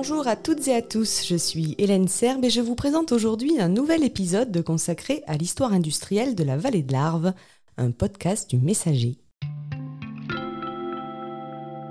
[0.00, 3.58] Bonjour à toutes et à tous, je suis Hélène Serbe et je vous présente aujourd'hui
[3.58, 7.34] un nouvel épisode consacré à l'histoire industrielle de la vallée de l'Arve,
[7.78, 9.18] un podcast du Messager.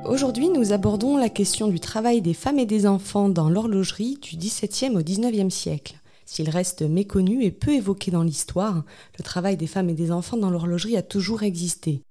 [0.05, 4.37] Aujourd'hui, nous abordons la question du travail des femmes et des enfants dans l'horlogerie du
[4.37, 5.99] XVIIe au XIXe siècle.
[6.25, 8.85] S'il reste méconnu et peu évoqué dans l'histoire,
[9.19, 12.03] le travail des femmes et des enfants dans l'horlogerie a toujours existé.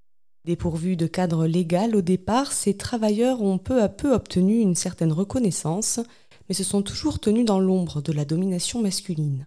[0.47, 5.11] Dépourvus de cadre légal au départ, ces travailleurs ont peu à peu obtenu une certaine
[5.11, 5.99] reconnaissance,
[6.47, 9.45] mais se sont toujours tenus dans l'ombre de la domination masculine.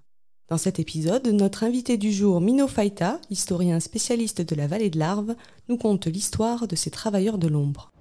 [0.50, 4.98] Dans cet épisode, notre invité du jour, Mino Faita, historien spécialiste de la vallée de
[4.98, 5.36] l'Arve,
[5.70, 7.92] nous conte l'histoire de ces travailleurs de l'ombre.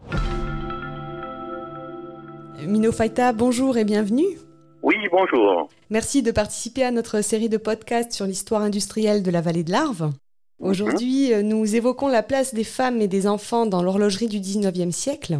[2.67, 4.39] Mino Faita, bonjour et bienvenue.
[4.83, 5.69] Oui, bonjour.
[5.89, 9.71] Merci de participer à notre série de podcasts sur l'histoire industrielle de la vallée de
[9.71, 10.11] l'Arve.
[10.59, 14.91] Aujourd'hui, euh, nous évoquons la place des femmes et des enfants dans l'horlogerie du 19e
[14.91, 15.37] siècle.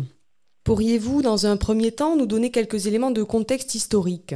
[0.64, 4.36] Pourriez-vous, dans un premier temps, nous donner quelques éléments de contexte historique?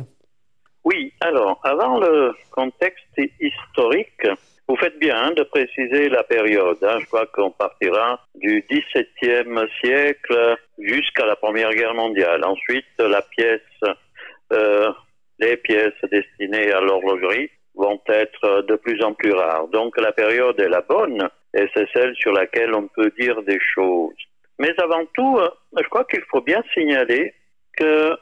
[0.83, 4.27] Oui, alors, avant le contexte historique,
[4.67, 6.77] vous faites bien hein, de préciser la période.
[6.83, 6.97] Hein.
[6.99, 12.43] Je crois qu'on partira du XVIIe siècle jusqu'à la Première Guerre mondiale.
[12.43, 14.91] Ensuite, euh,
[15.39, 19.67] les pièces destinées à l'horlogerie vont être de plus en plus rares.
[19.69, 23.59] Donc la période est la bonne et c'est celle sur laquelle on peut dire des
[23.73, 24.13] choses.
[24.59, 25.39] Mais avant tout,
[25.77, 27.33] je crois qu'il faut bien signaler
[27.75, 28.15] que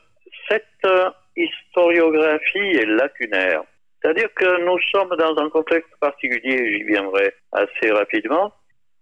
[0.50, 0.88] cette
[1.36, 3.64] historiographie est lacunaire.
[4.02, 8.52] C'est-à-dire que nous sommes dans un contexte particulier, j'y viendrai assez rapidement.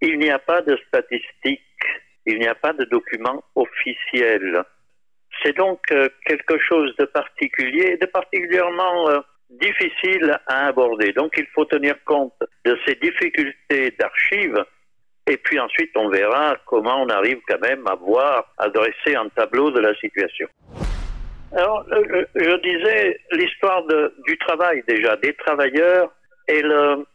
[0.02, 1.62] Il n'y a pas de statistiques,
[2.26, 4.64] il n'y a pas de documents officiels.
[5.42, 11.12] C'est donc euh, quelque chose de particulier, de particulièrement euh, difficile à aborder.
[11.14, 12.34] Donc il faut tenir compte
[12.66, 14.64] de ces difficultés d'archives
[15.28, 19.30] et puis ensuite on verra comment on arrive quand même à voir, à dresser un
[19.30, 20.48] tableau de la situation.
[21.52, 23.84] Alors, je disais l'histoire
[24.28, 26.12] du travail déjà, des travailleurs
[26.48, 27.06] et le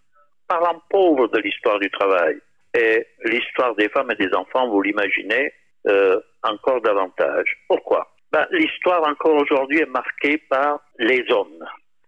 [0.49, 2.39] parlant pauvre de l'histoire du travail.
[2.77, 5.53] Et l'histoire des femmes et des enfants, vous l'imaginez,
[5.87, 7.47] euh, encore davantage.
[7.69, 8.13] Pourquoi?
[8.33, 11.65] Ben, L'histoire encore aujourd'hui est marquée par les hommes.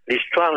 [0.07, 0.53] L'histoire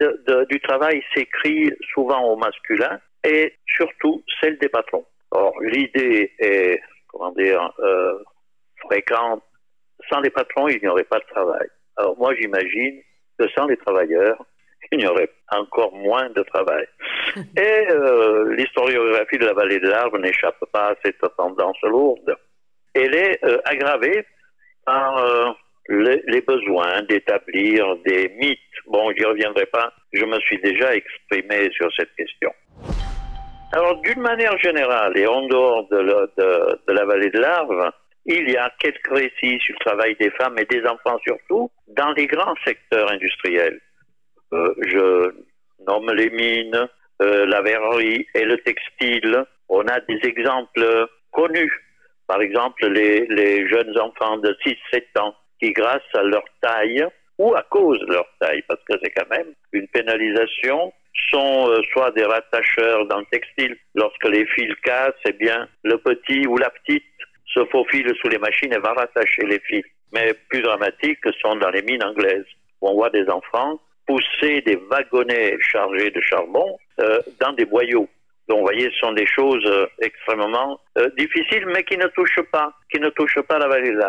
[0.00, 5.06] du travail s'écrit souvent au masculin et surtout celle des patrons.
[5.30, 8.18] Or, l'idée est, comment dire, euh,
[8.86, 9.42] fréquente
[10.10, 11.66] sans les patrons, il n'y aurait pas de travail.
[11.96, 13.00] Alors moi, j'imagine
[13.38, 14.44] que sans les travailleurs,
[14.92, 16.86] il y aurait encore moins de travail.
[17.56, 22.36] Et euh, l'historiographie de la vallée de l'Arbre n'échappe pas à cette tendance lourde.
[22.94, 24.24] Elle est euh, aggravée
[24.84, 25.56] par
[25.88, 28.58] les, les, besoins d'établir des mythes.
[28.86, 32.50] Bon, j'y reviendrai pas, je me suis déjà exprimé sur cette question.
[33.72, 35.96] Alors, d'une manière générale, et en dehors de,
[36.38, 37.90] de, de la vallée de l'Arve,
[38.26, 42.12] il y a quelques récits sur le travail des femmes et des enfants surtout dans
[42.12, 43.80] les grands secteurs industriels.
[44.52, 45.34] Euh, je
[45.86, 46.88] nomme les mines,
[47.22, 49.44] euh, la verrerie et le textile.
[49.68, 51.72] On a des exemples connus.
[52.26, 55.34] Par exemple, les, les jeunes enfants de 6-7 ans
[55.72, 57.06] grâce à leur taille,
[57.38, 60.92] ou à cause de leur taille, parce que c'est quand même une pénalisation,
[61.30, 63.76] sont euh, soit des rattacheurs dans le textile.
[63.94, 67.04] Lorsque les fils cassent, eh bien, le petit ou la petite
[67.46, 69.84] se faufile sous les machines et va rattacher les fils.
[70.12, 72.46] Mais plus dramatiques sont dans les mines anglaises,
[72.80, 78.08] où on voit des enfants pousser des wagonnets chargés de charbon euh, dans des boyaux.
[78.48, 80.78] Donc, vous voyez, ce sont des choses euh, extrêmement
[81.16, 84.00] difficiles, mais qui ne touchent pas, qui ne touchent pas la vallée de.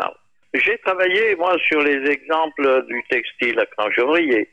[0.58, 4.50] J'ai travaillé, moi, sur les exemples du textile à Cranchevrier.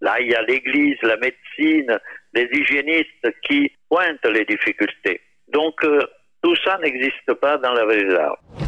[0.00, 1.98] Là, il y a l'église, la médecine,
[2.34, 5.20] les hygiénistes qui pointent les difficultés.
[5.48, 5.80] Donc,
[6.42, 8.65] tout ça n'existe pas dans la de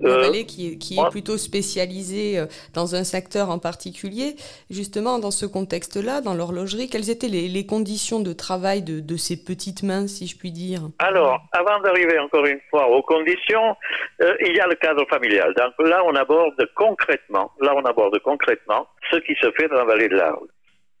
[0.00, 4.36] La euh, vallée qui, est, plutôt spécialisée euh, dans un secteur en particulier.
[4.70, 9.82] Justement, dans ce contexte-là, dans l'horlogerie, quelles étaient les, conditions de travail de, ces petites
[9.82, 10.82] mains, si je puis dire?
[10.98, 13.76] Alors, avant d'arriver encore une fois aux conditions,
[14.22, 15.52] euh, il y a le cadre familial.
[15.54, 19.84] Donc là, on aborde concrètement, là, on aborde concrètement ce qui se fait dans la
[19.84, 20.46] vallée de l'Arve.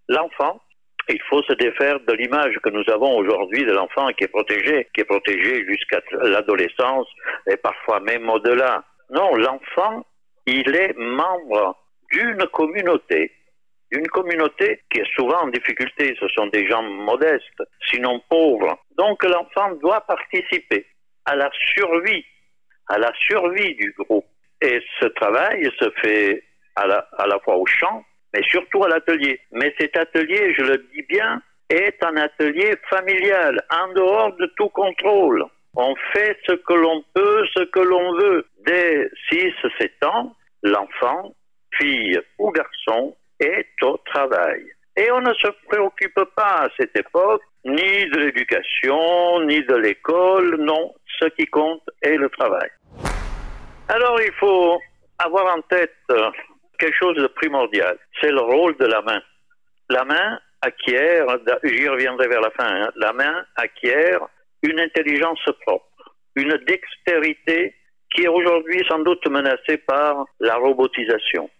[0.08, 0.60] L'enfant
[1.08, 4.88] il faut se défaire de l'image que nous avons aujourd'hui de l'enfant qui est protégé,
[4.94, 7.08] qui est protégé jusqu'à l'adolescence
[7.46, 8.84] et parfois même au-delà.
[9.10, 10.04] Non, l'enfant,
[10.46, 11.76] il est membre
[12.12, 13.32] d'une communauté,
[13.90, 16.14] une communauté qui est souvent en difficulté.
[16.20, 18.78] Ce sont des gens modestes, sinon pauvres.
[18.96, 20.86] Donc l'enfant doit participer
[21.24, 22.24] à la survie,
[22.88, 24.26] à la survie du groupe.
[24.60, 26.42] Et ce travail se fait
[26.76, 29.40] à la, à la fois au champ, mais surtout à l'atelier.
[29.52, 34.68] Mais cet atelier, je le dis bien, est un atelier familial, en dehors de tout
[34.70, 35.44] contrôle.
[35.76, 38.46] On fait ce que l'on peut, ce que l'on veut.
[38.66, 41.34] Dès 6-7 ans, l'enfant,
[41.78, 44.64] fille ou garçon, est au travail.
[44.96, 50.56] Et on ne se préoccupe pas à cette époque ni de l'éducation, ni de l'école,
[50.58, 52.68] non, ce qui compte est le travail.
[53.88, 54.80] Alors il faut
[55.18, 55.94] avoir en tête
[56.78, 59.20] quelque chose de primordial, c'est le rôle de la main.
[59.90, 61.26] La main acquiert,
[61.64, 64.20] j'y reviendrai vers la fin, hein, la main acquiert
[64.62, 67.74] une intelligence propre, une dextérité
[68.10, 71.50] qui est aujourd'hui sans doute menacée par la robotisation.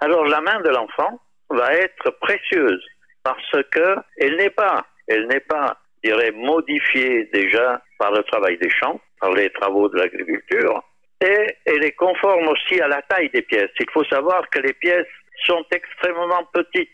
[0.00, 2.84] Alors la main de l'enfant va être précieuse
[3.22, 8.58] parce que elle n'est pas, elle n'est pas, je dirais, modifiée déjà par le travail
[8.58, 10.82] des champs, par les travaux de l'agriculture,
[11.22, 13.70] et elle est conforme aussi à la taille des pièces.
[13.78, 15.06] Il faut savoir que les pièces
[15.46, 16.90] sont extrêmement petites.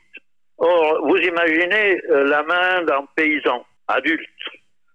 [0.59, 4.29] Or, vous imaginez euh, la main d'un paysan adulte.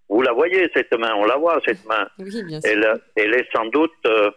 [0.09, 2.07] Vous la voyez, cette main, on la voit, cette main.
[2.19, 2.71] Oui, bien sûr.
[2.71, 4.29] Elle, elle est sans doute euh,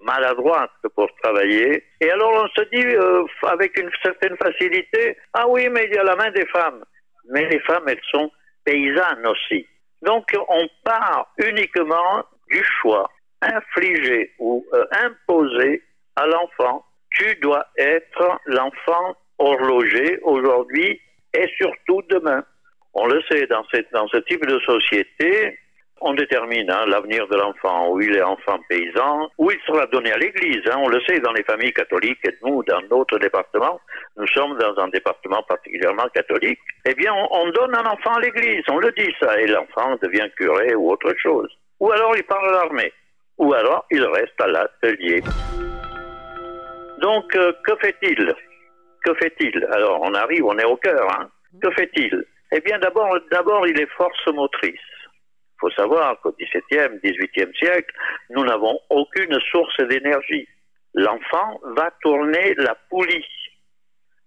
[0.00, 1.84] maladroite pour travailler.
[2.00, 5.98] Et alors on se dit euh, avec une certaine facilité, ah oui, mais il y
[5.98, 6.84] a la main des femmes.
[7.30, 8.30] Mais les femmes, elles sont
[8.64, 9.66] paysannes aussi.
[10.02, 13.08] Donc on part uniquement du choix
[13.42, 15.82] infligé ou euh, imposé
[16.16, 16.84] à l'enfant.
[17.10, 21.00] Tu dois être l'enfant horloger aujourd'hui
[21.34, 22.44] et surtout demain.
[22.94, 25.58] On le sait, dans, ce type de société,
[26.00, 30.12] on détermine hein, l'avenir de l'enfant, où il est enfant paysan, où il sera donné
[30.12, 30.62] à l'Église.
[30.66, 30.78] Hein.
[30.78, 33.80] on le sait dans les familles catholiques et nous, dans notre département,
[34.16, 36.58] nous sommes dans un département particulièrement catholique.
[36.84, 40.28] Eh bien, on donne un enfant à l'Église, on le dit ça, et l'enfant devient
[40.36, 41.48] curé ou autre chose.
[41.80, 42.92] Ou alors il part à l'armée,
[43.38, 45.22] ou alors il reste à l'atelier.
[47.02, 48.32] Donc, euh, que fait-il?
[49.04, 49.66] Que fait-il?
[49.72, 51.08] Alors, on arrive, on est au cœur.
[51.12, 51.28] Hein.
[51.60, 52.24] Que fait-il?
[52.52, 54.74] Eh bien, d'abord, d'abord, il est force motrice.
[54.74, 57.92] Il faut savoir qu'au XVIIe, XVIIIe siècle,
[58.30, 60.46] nous n'avons aucune source d'énergie.
[60.94, 63.26] L'enfant va tourner la poulie.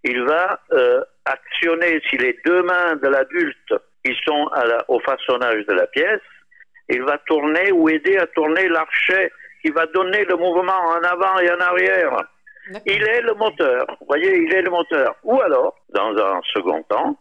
[0.03, 3.73] Il va euh, actionner, si les deux mains de l'adulte
[4.03, 4.49] qui sont
[4.87, 6.21] au façonnage de la pièce,
[6.89, 9.31] il va tourner ou aider à tourner l'archet
[9.63, 12.17] qui va donner le mouvement en avant et en arrière.
[12.85, 13.85] Il est le moteur.
[13.99, 15.15] Vous voyez, il est le moteur.
[15.23, 17.17] Ou alors, dans un second temps,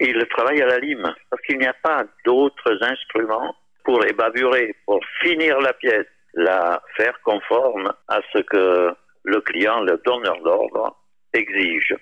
[0.00, 3.54] il travaille à la lime, parce qu'il n'y a pas d'autres instruments
[3.84, 8.94] pour ébaburer, pour finir la pièce, la faire conforme à ce que
[9.24, 10.96] le client, le donneur d'ordre,
[11.32, 11.94] exige.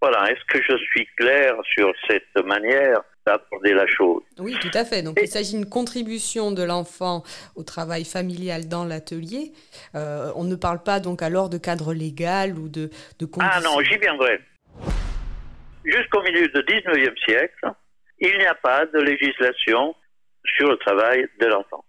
[0.00, 4.84] Voilà, est-ce que je suis clair sur cette manière d'aborder la chose Oui, tout à
[4.84, 5.02] fait.
[5.02, 7.22] Donc il s'agit d'une contribution de l'enfant
[7.56, 9.52] au travail familial dans l'atelier.
[9.94, 13.52] Euh, on ne parle pas donc alors de cadre légal ou de, de conditions.
[13.54, 14.40] Ah non, j'y viendrai
[15.88, 17.70] jusqu'au milieu du 19e siècle,
[18.20, 19.94] il n'y a pas de législation
[20.56, 21.84] sur le travail de l'enfant.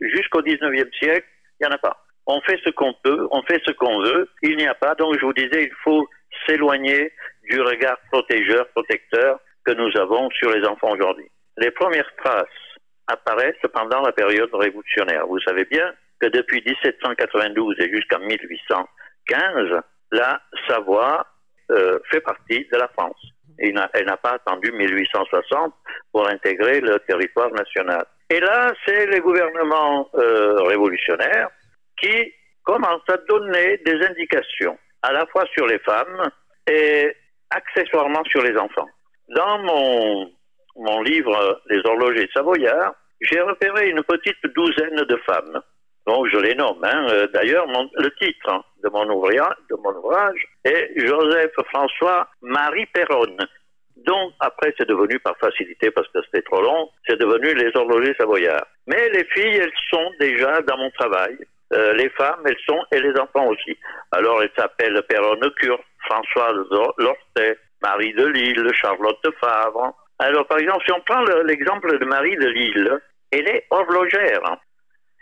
[0.00, 1.26] Jusqu'au 19e siècle,
[1.60, 2.04] il n'y en a pas.
[2.26, 4.94] On fait ce qu'on peut, on fait ce qu'on veut, il n'y a pas.
[4.94, 6.08] Donc je vous disais, il faut
[6.46, 7.12] s'éloigner
[7.50, 11.30] du regard protégeur, protecteur que nous avons sur les enfants aujourd'hui.
[11.56, 12.46] Les premières traces
[13.06, 15.26] apparaissent pendant la période révolutionnaire.
[15.26, 19.82] Vous savez bien que depuis 1792 et jusqu'en 1815,
[20.12, 21.26] la Savoie
[21.70, 23.20] euh, fait partie de la France.
[23.58, 25.74] elle n'a pas attendu 1860
[26.12, 28.04] pour intégrer le territoire national.
[28.30, 31.50] Et là, c'est les gouvernements euh, révolutionnaires
[32.00, 32.32] qui
[32.64, 36.30] commencent à donner des indications, à la fois sur les femmes
[36.66, 37.14] et
[37.50, 38.88] accessoirement sur les enfants.
[39.28, 40.30] Dans mon,
[40.76, 45.60] mon livre Les horlogers savoyards, j'ai repéré une petite douzaine de femmes.
[46.06, 46.84] Donc je les nomme.
[46.84, 47.06] Hein.
[47.10, 53.38] Euh, d'ailleurs, le titre de mon, ouvrage, de mon ouvrage est Joseph François Marie Perronne.
[53.96, 58.14] Donc après, c'est devenu par facilité parce que c'était trop long, c'est devenu les horlogers
[58.18, 58.66] savoyards.
[58.86, 61.38] Mais les filles, elles sont déjà dans mon travail.
[61.72, 63.76] Euh, les femmes, elles sont, et les enfants aussi.
[64.12, 66.66] Alors, elles s'appellent Perronne Cure, Françoise
[66.98, 69.94] Lortet, Marie de Lille, Charlotte Favre.
[70.18, 73.00] Alors, par exemple, si on prend l'exemple de Marie de Lille,
[73.30, 74.56] elle est horlogère.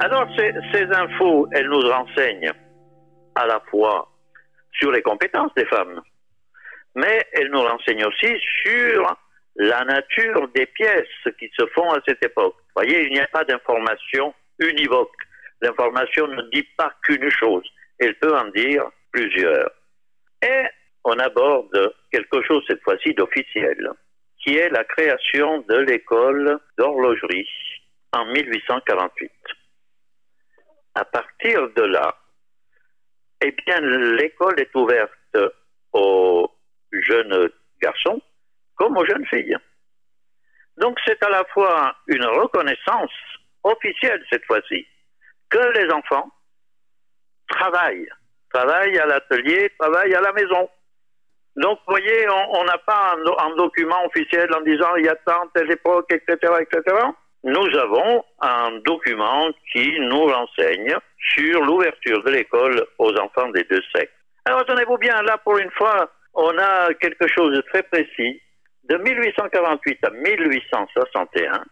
[0.00, 2.52] Alors, ces, ces infos, elles nous renseignent
[3.34, 4.10] à la fois
[4.72, 6.00] sur les compétences des femmes,
[6.94, 9.14] mais elles nous renseignent aussi sur
[9.56, 12.54] la nature des pièces qui se font à cette époque.
[12.58, 15.25] Vous voyez, il n'y a pas d'information univoque.
[15.60, 17.64] L'information ne dit pas qu'une chose,
[17.98, 19.70] elle peut en dire plusieurs.
[20.42, 20.64] Et
[21.04, 23.90] on aborde quelque chose cette fois-ci d'officiel,
[24.42, 27.48] qui est la création de l'école d'horlogerie
[28.12, 29.30] en 1848.
[30.94, 32.16] À partir de là,
[33.42, 35.36] eh bien, l'école est ouverte
[35.92, 36.50] aux
[36.92, 38.20] jeunes garçons
[38.76, 39.56] comme aux jeunes filles.
[40.78, 43.12] Donc c'est à la fois une reconnaissance
[43.62, 44.86] officielle cette fois-ci
[45.50, 46.28] que les enfants
[47.48, 48.08] travaillent,
[48.52, 50.68] travaillent à l'atelier, travaillent à la maison.
[51.56, 55.46] Donc, vous voyez, on n'a pas un, document officiel en disant il y a tant,
[55.54, 56.96] telle époque, etc., etc.
[57.44, 60.96] Nous avons un document qui nous renseigne
[61.34, 64.12] sur l'ouverture de l'école aux enfants des deux sexes.
[64.44, 68.40] Alors, tenez-vous bien, là, pour une fois, on a quelque chose de très précis.
[68.84, 71.64] De 1848 à 1861,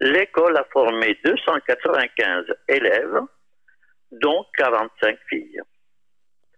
[0.00, 3.20] l'école a formé 295 élèves,
[4.12, 5.60] dont 45 filles.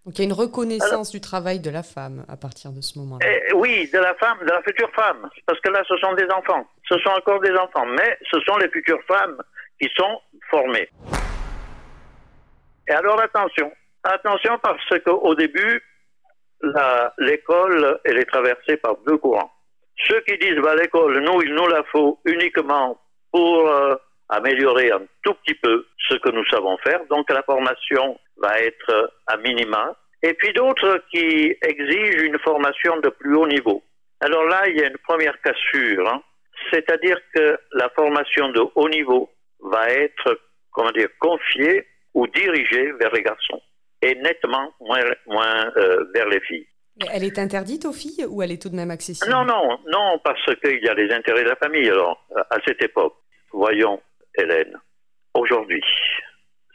[0.05, 2.99] Donc il y a une reconnaissance du travail de la femme à partir de ce
[2.99, 3.25] moment-là.
[3.25, 5.29] Eh, oui, de la femme, de la future femme.
[5.47, 6.67] Parce que là, ce sont des enfants.
[6.89, 7.87] Ce sont encore des enfants.
[7.87, 9.41] Mais ce sont les futures femmes
[9.81, 10.21] qui sont
[10.51, 10.89] formées.
[12.89, 13.71] Et alors attention.
[14.03, 15.81] Attention parce qu'au début,
[17.19, 19.53] l'école, elle est traversée par deux courants.
[20.09, 22.99] Ceux qui disent, bah, l'école, nous, il nous la faut uniquement
[23.33, 23.97] pour euh,
[24.29, 27.01] améliorer un tout petit peu ce que nous savons faire.
[27.11, 29.97] Donc la formation va être à minima.
[30.23, 33.83] Et puis d'autres qui exigent une formation de plus haut niveau.
[34.21, 36.09] Alors là, il y a une première cassure.
[36.09, 36.23] Hein.
[36.73, 43.11] C'est-à-dire que la formation de haut niveau va être, comment dire, confiée ou dirigée vers
[43.13, 43.61] les garçons
[44.03, 46.67] et nettement moins, moins euh, vers les filles.
[47.01, 49.31] Mais elle est interdite aux filles ou elle est tout de même accessible?
[49.31, 51.89] Non, non, non, parce qu'il y a les intérêts de la famille.
[51.89, 53.15] Alors, à cette époque,
[53.53, 54.01] voyons,
[54.37, 54.79] Hélène,
[55.35, 55.85] aujourd'hui,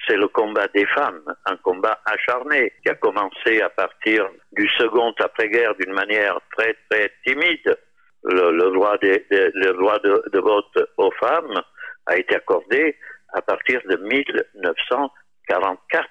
[0.08, 5.14] c'est le combat des femmes, un combat acharné qui a commencé à partir du second
[5.20, 7.78] après-guerre d'une manière très très timide.
[8.24, 11.62] Le, droit, de, vote aux femmes
[12.08, 12.98] a été accordé
[13.34, 16.10] à partir de 1944.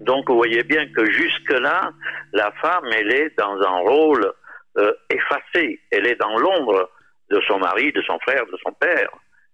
[0.00, 1.92] Donc vous voyez bien que jusque-là,
[2.32, 4.32] la femme, elle est dans un rôle
[4.78, 6.88] euh, effacé, elle est dans l'ombre
[7.30, 9.10] de son mari, de son frère, de son père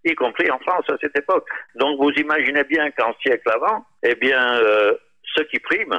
[0.06, 1.49] y compris en France à cette époque.
[1.75, 4.95] Donc vous imaginez bien qu'en siècle avant, eh bien, euh,
[5.35, 5.99] ce qui prime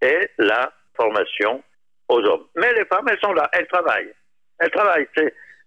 [0.00, 1.62] est la formation
[2.08, 2.46] aux hommes.
[2.56, 4.12] Mais les femmes, elles sont là, elles travaillent.
[4.58, 5.08] Elles travaillent.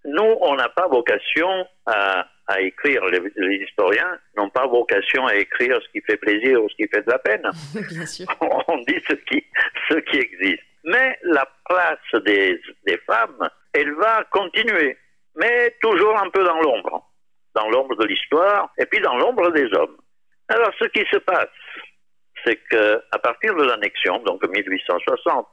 [0.05, 2.25] Nous, on n'a pas vocation à,
[2.59, 6.87] écrire, les, historiens n'ont pas vocation à écrire ce qui fait plaisir ou ce qui
[6.87, 7.43] fait de la peine.
[8.67, 9.43] On dit ce qui,
[9.89, 10.63] ce qui existe.
[10.83, 14.97] Mais la place des, des femmes, elle va continuer,
[15.35, 17.09] mais toujours un peu dans l'ombre
[17.55, 19.97] dans l'ombre de l'histoire et puis dans l'ombre des hommes.
[20.49, 21.49] Alors ce qui se passe,
[22.45, 25.47] c'est qu'à partir de l'annexion, donc 1860,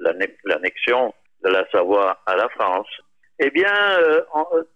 [0.00, 1.14] l'annexion
[1.44, 2.88] de la Savoie à la France,
[3.40, 4.22] eh bien, euh,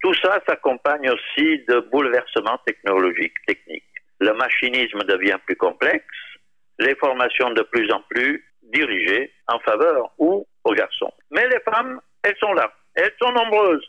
[0.03, 3.85] tout ça s'accompagne aussi de bouleversements technologiques, techniques.
[4.21, 6.05] Le machinisme devient plus complexe,
[6.79, 11.13] les formations de plus en plus dirigées en faveur ou aux garçons.
[11.31, 13.89] Mais les femmes, elles sont là, elles sont nombreuses,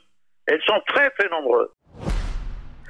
[0.49, 1.69] elles sont très très nombreuses.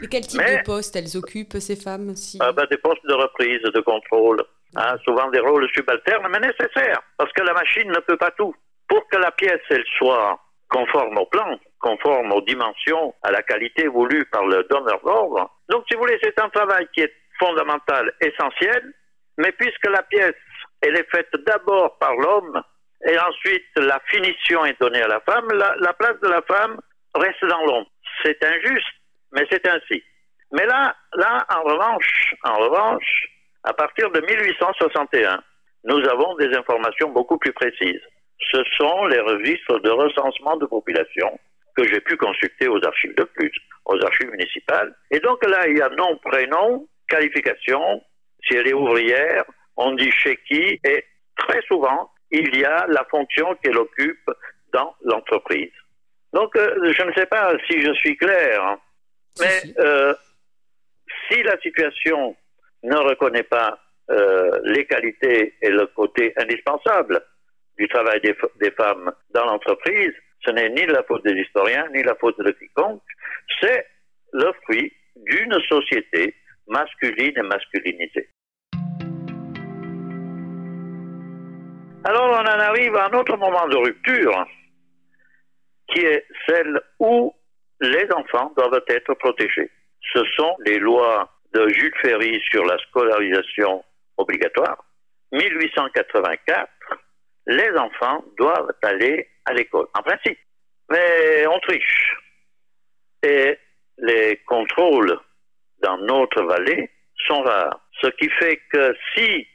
[0.01, 2.37] Et quel type de poste elles occupent, ces femmes si...
[2.41, 4.41] Ah ben, Des postes de reprise, de contrôle.
[4.75, 8.55] Hein, souvent des rôles subalternes, mais nécessaires, parce que la machine ne peut pas tout.
[8.87, 10.39] Pour que la pièce elle soit
[10.69, 15.49] conforme au plan, conforme aux dimensions, à la qualité voulue par le donneur d'ordre.
[15.69, 18.93] Donc, si vous voulez, c'est un travail qui est fondamental, essentiel,
[19.37, 20.35] mais puisque la pièce,
[20.81, 22.61] elle est faite d'abord par l'homme,
[23.07, 26.79] et ensuite la finition est donnée à la femme, la, la place de la femme
[27.15, 27.89] reste dans l'ombre.
[28.23, 28.87] C'est injuste,
[29.31, 30.03] mais c'est ainsi.
[30.51, 33.27] Mais là, là, en revanche, en revanche,
[33.63, 35.43] à partir de 1861,
[35.85, 38.01] nous avons des informations beaucoup plus précises.
[38.51, 41.39] Ce sont les registres de recensement de population
[41.75, 43.51] que j'ai pu consulter aux archives de plus,
[43.85, 44.93] aux archives municipales.
[45.11, 48.01] Et donc là, il y a nom, prénom, qualification,
[48.47, 49.43] si elle est ouvrière,
[49.77, 51.05] on dit chez qui, et
[51.37, 54.29] très souvent, il y a la fonction qu'elle occupe
[54.73, 55.71] dans l'entreprise.
[56.33, 58.63] Donc, euh, je ne sais pas si je suis clair.
[58.63, 58.79] Hein.
[59.39, 60.13] Mais euh,
[61.29, 62.35] si la situation
[62.83, 63.79] ne reconnaît pas
[64.11, 67.21] euh, les qualités et le côté indispensable
[67.77, 70.13] du travail des, des femmes dans l'entreprise,
[70.45, 73.01] ce n'est ni la faute des historiens, ni la faute de quiconque,
[73.61, 73.85] c'est
[74.33, 76.35] le fruit d'une société
[76.67, 78.29] masculine et masculinisée.
[82.05, 84.45] Alors on en arrive à un autre moment de rupture,
[85.91, 87.33] qui est celle où
[87.81, 89.71] les enfants doivent être protégés.
[90.13, 93.83] Ce sont les lois de Jules Ferry sur la scolarisation
[94.17, 94.83] obligatoire,
[95.31, 96.69] 1884,
[97.47, 100.37] les enfants doivent aller à l'école, en principe.
[100.89, 102.15] Mais on triche.
[103.23, 103.57] Et
[103.97, 105.17] les contrôles
[105.81, 106.89] dans notre vallée
[107.27, 107.79] sont rares.
[108.01, 109.47] Ce qui fait que si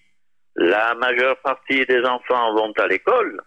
[0.57, 3.41] la majeure partie des enfants vont à l'école,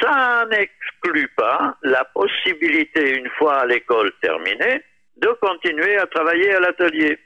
[0.00, 4.82] ça n'exclut pas la possibilité, une fois à l'école terminée,
[5.16, 7.18] de continuer à travailler à l'atelier.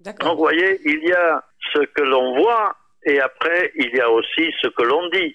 [0.00, 4.10] Donc, vous voyez, il y a ce que l'on voit et après, il y a
[4.10, 5.34] aussi ce que l'on dit,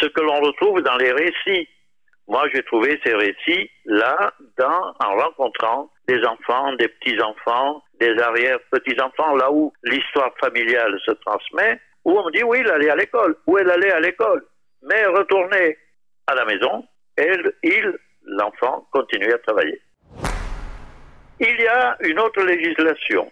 [0.00, 1.68] ce que l'on retrouve dans les récits.
[2.28, 9.36] Moi, j'ai trouvé ces récits là, dans, en rencontrant des enfants, des petits-enfants, des arrière-petits-enfants,
[9.36, 13.36] là où l'histoire familiale se transmet, où on me dit oui, elle allait à l'école,
[13.46, 14.44] où elle allait à l'école,
[14.82, 15.76] mais retourner
[16.26, 16.84] à la maison,
[17.16, 19.80] elle, il, l'enfant, continue à travailler.
[21.40, 23.30] Il y a une autre législation.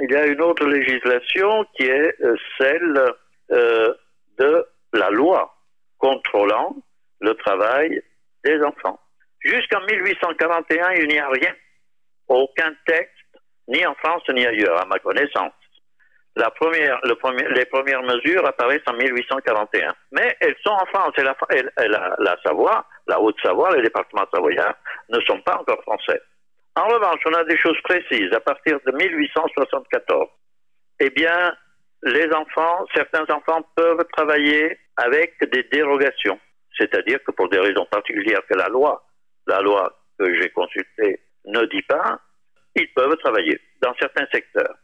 [0.00, 3.04] Il y a une autre législation qui est euh, celle
[3.50, 3.94] euh,
[4.38, 5.54] de la loi
[5.98, 6.76] contrôlant
[7.20, 8.02] le travail
[8.44, 8.98] des enfants.
[9.40, 11.54] Jusqu'en 1841, il n'y a rien,
[12.28, 13.12] aucun texte,
[13.68, 15.52] ni en France ni ailleurs, à ma connaissance.
[16.36, 19.94] La première, le premier, les premières mesures apparaissent en 1841.
[20.12, 21.36] Mais elles sont en France et la,
[21.76, 24.74] la, la Savoie, la Haute-Savoie, les départements savoyards
[25.10, 26.20] ne sont pas encore français.
[26.74, 28.32] En revanche, on a des choses précises.
[28.32, 30.28] À partir de 1874,
[31.00, 31.54] eh bien,
[32.02, 36.38] les enfants, certains enfants peuvent travailler avec des dérogations.
[36.78, 39.04] C'est-à-dire que pour des raisons particulières que la loi,
[39.46, 42.20] la loi que j'ai consultée ne dit pas,
[42.74, 44.74] ils peuvent travailler dans certains secteurs.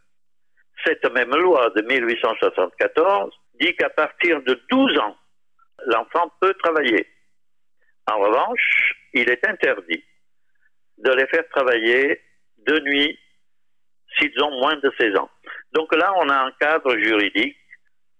[0.84, 5.16] Cette même loi de 1874 dit qu'à partir de 12 ans,
[5.86, 7.06] l'enfant peut travailler.
[8.10, 10.04] En revanche, il est interdit
[10.98, 12.20] de les faire travailler
[12.66, 13.18] de nuit
[14.16, 15.30] s'ils ont moins de 16 ans.
[15.72, 17.56] Donc là, on a un cadre juridique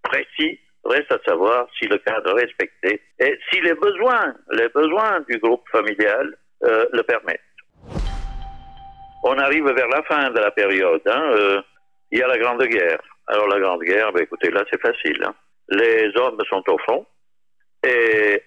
[0.03, 0.59] précis.
[0.85, 5.37] Reste à savoir si le cadre est respecté et si les besoins, les besoins du
[5.37, 7.41] groupe familial euh, le permettent.
[9.23, 11.01] On arrive vers la fin de la période.
[11.05, 11.61] Hein, euh,
[12.11, 13.01] il y a la Grande Guerre.
[13.27, 15.23] Alors la Grande Guerre, ben, écoutez, là c'est facile.
[15.23, 15.35] Hein.
[15.69, 17.05] Les hommes sont au front
[17.83, 18.41] et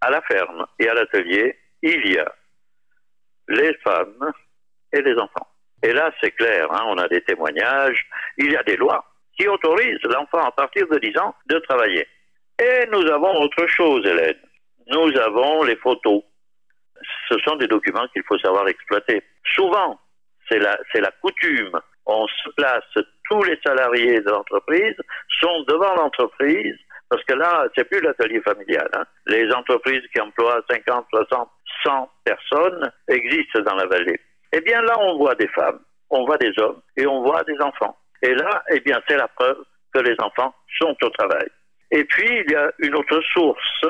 [0.00, 2.32] à la ferme et à l'atelier, il y a
[3.48, 4.32] les femmes
[4.92, 5.48] et les enfants.
[5.82, 8.06] Et là, c'est clair, hein, on a des témoignages,
[8.38, 9.04] il y a des lois
[9.38, 12.06] qui autorisent l'enfant à partir de 10 ans de travailler.
[12.58, 14.40] Et nous avons autre chose, Hélène.
[14.88, 16.22] Nous avons les photos.
[17.28, 19.22] Ce sont des documents qu'il faut savoir exploiter.
[19.54, 20.00] Souvent,
[20.48, 21.78] c'est la, la coutume.
[22.06, 22.84] On se place,
[23.28, 24.96] tous les salariés de l'entreprise
[25.40, 26.76] sont devant l'entreprise
[27.08, 28.88] parce que là, c'est plus l'atelier familial.
[28.94, 29.04] Hein.
[29.26, 31.48] Les entreprises qui emploient 50, 60,
[31.84, 34.20] 100 personnes existent dans la vallée.
[34.52, 37.58] Eh bien là, on voit des femmes, on voit des hommes et on voit des
[37.60, 37.96] enfants.
[38.22, 39.58] Et là, eh bien, c'est la preuve
[39.92, 41.46] que les enfants sont au travail.
[41.90, 43.84] Et puis, il y a une autre source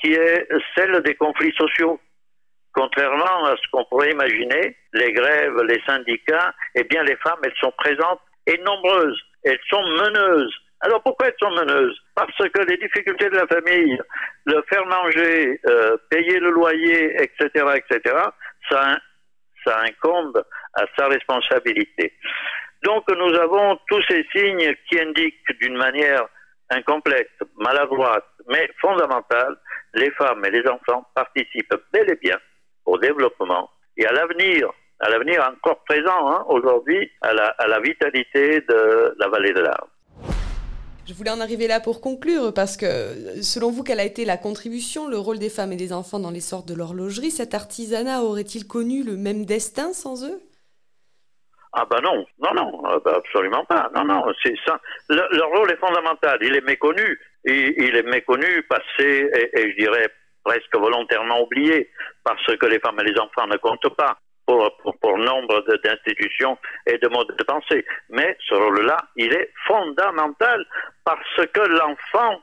[0.00, 2.00] qui est celle des conflits sociaux.
[2.76, 7.56] Contrairement à ce qu'on pourrait imaginer, les grèves, les syndicats, eh bien, les femmes, elles
[7.58, 9.18] sont présentes et nombreuses.
[9.44, 10.54] Elles sont meneuses.
[10.80, 11.98] Alors pourquoi elles sont meneuses?
[12.14, 13.98] Parce que les difficultés de la famille,
[14.44, 18.14] le faire manger, euh, payer le loyer, etc., etc.,
[18.70, 18.98] ça,
[19.64, 22.12] ça incombe à sa responsabilité.
[22.82, 26.26] Donc nous avons tous ces signes qui indiquent d'une manière
[26.68, 29.56] incomplète, maladroite, mais fondamentale,
[29.94, 32.36] les femmes et les enfants participent bel et bien
[32.86, 34.70] au développement et à l'avenir,
[35.00, 39.60] à l'avenir encore présent hein, aujourd'hui, à la, à la vitalité de la vallée de
[39.60, 39.88] l'Arve.
[41.08, 44.36] Je voulais en arriver là pour conclure, parce que selon vous, quelle a été la
[44.36, 47.30] contribution, le rôle des femmes et des enfants dans l'essor de l'horlogerie?
[47.30, 50.40] Cet artisanat aurait-il connu le même destin sans eux?
[51.72, 53.88] Ah ben non, non, non, ah ben absolument pas.
[53.94, 54.80] Non, non, c'est ça.
[55.08, 56.38] leur rôle est fondamental.
[56.40, 57.20] Il est méconnu.
[57.44, 60.08] Il, il est méconnu, passé et, et je dirais
[60.46, 61.90] presque volontairement oublié,
[62.24, 66.56] parce que les femmes et les enfants ne comptent pas pour, nombre d'institutions
[66.86, 67.84] et de modes de pensée.
[68.10, 70.64] Mais ce rôle-là, il est fondamental
[71.04, 72.40] parce que l'enfant,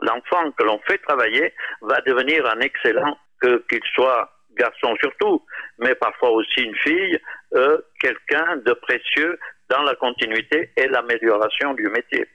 [0.00, 1.52] l'enfant que l'on fait travailler,
[1.82, 5.44] va devenir un excellent, qu'il soit garçon surtout,
[5.78, 7.20] mais parfois aussi une fille,
[7.54, 12.26] euh, quelqu'un de précieux dans la continuité et l'amélioration du métier.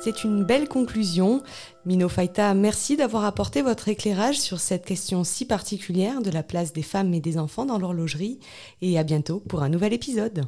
[0.00, 1.42] C'est une belle conclusion.
[1.84, 6.72] Mino Faita, merci d'avoir apporté votre éclairage sur cette question si particulière de la place
[6.72, 8.38] des femmes et des enfants dans l'horlogerie.
[8.82, 10.46] Et à bientôt pour un nouvel épisode.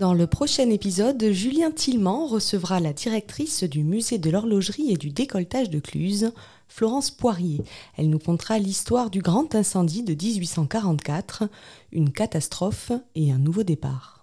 [0.00, 5.10] Dans le prochain épisode, Julien Tillemand recevra la directrice du musée de l'horlogerie et du
[5.10, 6.32] décolletage de Cluse,
[6.68, 7.60] Florence Poirier.
[7.98, 11.50] Elle nous contera l'histoire du grand incendie de 1844,
[11.92, 14.19] une catastrophe et un nouveau départ.